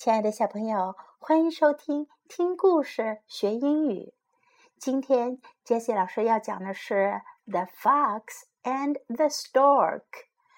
[0.00, 4.14] 亲爱的小朋友，欢迎收听听故事学英语。
[4.78, 7.20] 今天，Jessie 老师要讲的是
[7.52, 10.00] 《The Fox and the Stork》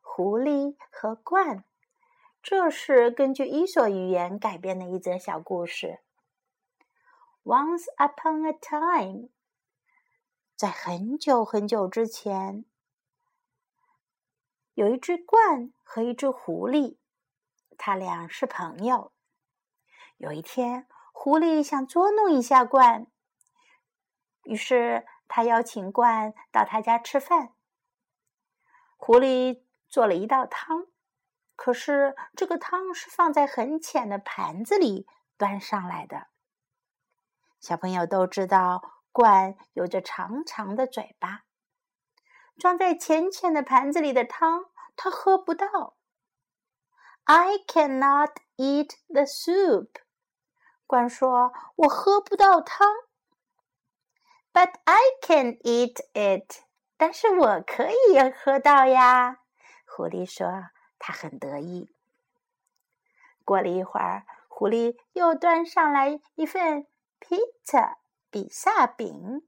[0.00, 1.64] 狐狸和鹳。
[2.44, 5.98] 这是根据伊索寓言改编的一则小故事。
[7.42, 9.30] Once upon a time，
[10.54, 12.64] 在很久很久之前，
[14.74, 16.98] 有一只鹳和一只狐狸。
[17.76, 19.10] 他俩是朋友。
[20.24, 23.08] 有一天，狐狸想捉弄一下鹳，
[24.44, 27.52] 于是他邀请鹳到他家吃饭。
[28.96, 30.86] 狐狸做了一道汤，
[31.56, 35.06] 可是这个汤是放在很浅的盘子里
[35.36, 36.28] 端上来的。
[37.60, 41.44] 小朋友都知道，鹳有着长长的嘴巴，
[42.56, 45.98] 装在浅浅的盘子里的汤，它喝不到。
[47.24, 49.90] I cannot eat the soup。
[50.86, 52.88] 鹳说：“我喝不到汤。”
[54.52, 56.62] But I can eat it。
[56.96, 59.40] 但是我可以喝到呀。
[59.86, 60.68] 狐狸说
[60.98, 61.90] ：“他很得意。”
[63.44, 66.86] 过了一会儿，狐狸又端上来一份
[67.20, 67.96] pizza
[68.30, 69.46] 比萨饼。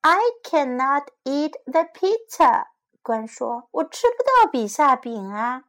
[0.00, 2.66] I cannot eat the pizza。
[3.02, 5.64] 鹳说：“我吃不到比萨饼啊，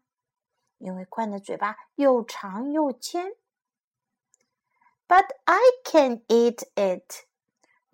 [0.83, 3.31] 因为鹳的嘴巴又长又尖。”
[5.07, 7.25] But I can eat it。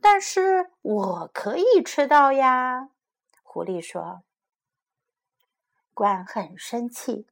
[0.01, 2.89] 但是我可以吃到呀。
[3.43, 4.23] 狐狸说
[5.93, 7.27] ：“鹳很生气。”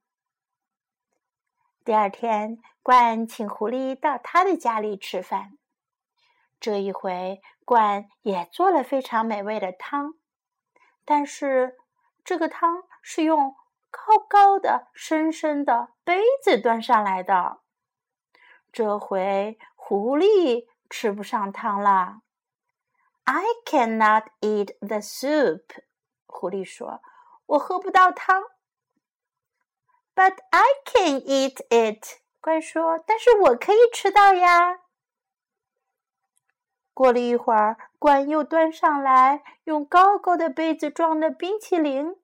[1.83, 5.57] 第二天，鹳请狐狸到他的家里吃饭。
[6.59, 10.13] 这一回，鹳也做了非常美味的汤，
[11.03, 11.77] 但是。
[12.27, 13.55] 这个汤是用
[14.05, 17.59] 高高的、深深的杯子端上来的。
[18.71, 22.21] 这回狐狸吃不上汤了。
[23.23, 25.63] I cannot eat the soup。
[26.25, 27.01] 狐狸说
[27.47, 28.43] ：“我喝不到汤。”
[30.15, 32.21] But I can eat it。
[32.39, 34.81] 怪说：“但是我可以吃到呀。”
[36.93, 42.15] 过了一会儿，鹳又端上来用高高的杯子装的冰淇淋。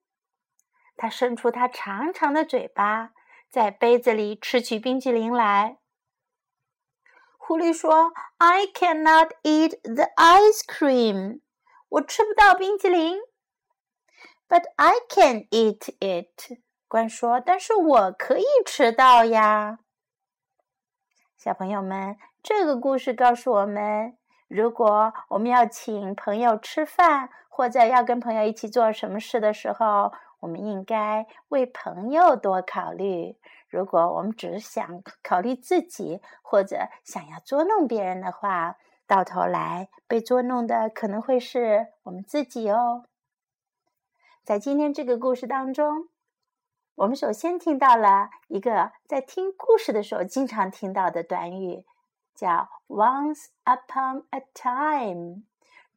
[0.95, 3.11] 他伸出他长长的嘴巴，
[3.49, 5.77] 在杯子里吃起冰淇淋来。
[7.37, 11.41] 狐狸说：“I cannot eat the ice cream。”
[11.89, 13.19] 我吃不到冰淇淋。
[14.47, 16.59] But I can eat it。
[16.87, 19.79] 关说：“但是我可以吃到呀。”
[21.35, 24.17] 小朋友们，这个故事告诉我们。
[24.47, 33.37] 如果我们要请朋友吃饭，或者要跟朋友一起做什么事的时候，我们应该为朋友多考虑。
[33.69, 38.75] 如果我们只想考虑自己，或者想要捉弄别人的话，
[39.07, 43.05] 到头来被捉弄的可能会是我们自己哦。
[44.43, 46.09] 在今天这个故事当中，
[46.95, 51.85] 我们首先听到了一个在听故事的时候经常听到的短语。
[52.35, 55.43] 叫 Once upon a time，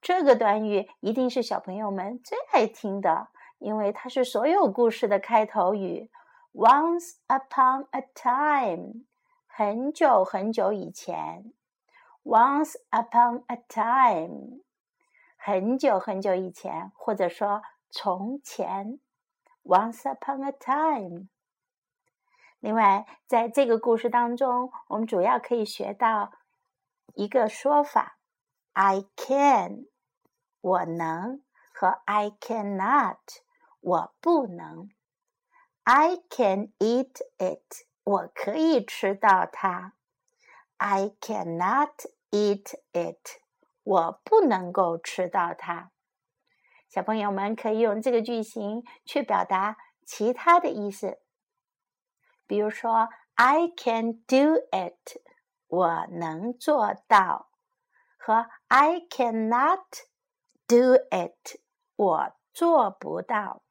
[0.01, 3.29] 这个短语一定是小朋友们最爱听的，
[3.59, 6.11] 因为它是所有故事的开头语。
[6.53, 9.05] Once upon a time，
[9.47, 11.53] 很久很久以前。
[12.23, 14.63] Once upon a time，
[15.37, 18.99] 很久很久以前，或者说从前。
[19.63, 21.29] Once upon a time。
[22.61, 26.33] 另外，在这个故事当中，我们主要可以学到
[27.15, 28.19] 一个说法
[28.73, 29.87] ：“I can，
[30.61, 33.19] 我能；和 I cannot，
[33.87, 34.91] 我不能。
[35.85, 39.93] I can eat it，我可以吃到它
[40.77, 41.93] ；I cannot
[42.33, 43.39] eat it，
[43.85, 45.93] 我不能够吃到它。”
[46.91, 51.21] 小朋友们可以用这个句型去表达其他的意思。
[52.49, 55.21] 比如说，I can do it，
[55.69, 57.47] 我能做到；
[58.19, 59.85] 和 I cannot
[60.67, 61.61] do it，
[61.95, 63.63] 我做不到。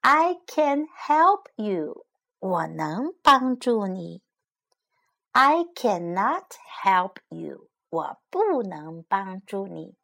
[0.00, 2.06] I can help you，
[2.38, 4.20] 我能帮助你；
[5.32, 6.46] I cannot
[6.82, 9.96] help you，我不能帮助你。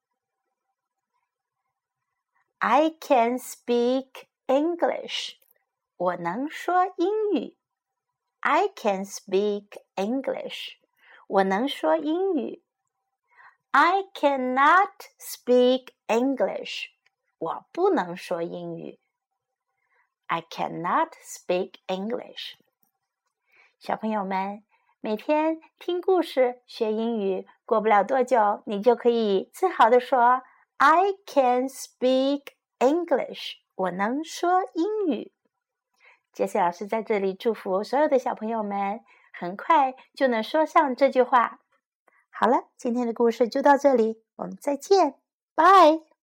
[2.59, 5.37] I can speak English。
[5.97, 7.57] 我能说英语，
[8.41, 10.79] I can speak English。
[11.27, 12.63] 我能说英语，
[13.71, 16.87] I cannot speak English。
[17.39, 18.99] 我不能说英语
[20.28, 22.56] ，I cannot speak English。
[23.80, 24.64] 小朋友们，
[25.02, 30.42] 每天听故事学英语，过不了多久，你就可以自豪地说
[30.78, 32.44] ：“I can speak
[32.80, 35.32] English。”我能说英语。
[36.32, 39.02] 杰西老师在这里祝福所有的小朋友们，
[39.32, 41.60] 很快就能说上这句话。
[42.30, 45.16] 好了，今天的故事就到这里，我们再见，
[45.54, 46.15] 拜。